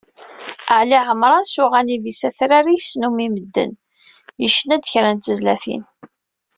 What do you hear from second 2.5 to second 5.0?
i yesnum i medden, yecna-d